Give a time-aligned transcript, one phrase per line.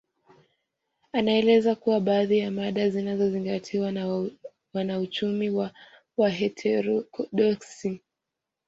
[1.13, 4.29] Anaeleza kuwa baadhi ya mada zinazozingatiwa na
[4.73, 5.49] wanauchumi
[6.17, 8.01] wa kiheterodoksi